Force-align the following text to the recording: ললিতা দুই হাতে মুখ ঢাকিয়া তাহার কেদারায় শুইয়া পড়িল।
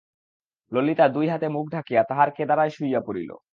ললিতা 0.71 1.05
দুই 1.07 1.27
হাতে 1.27 1.47
মুখ 1.49 1.65
ঢাকিয়া 1.71 2.01
তাহার 2.03 2.29
কেদারায় 2.31 2.69
শুইয়া 2.69 3.01
পড়িল। 3.01 3.31